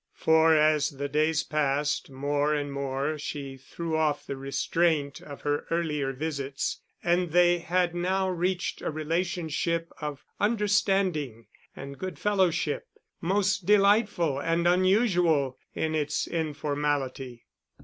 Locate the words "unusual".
14.67-15.59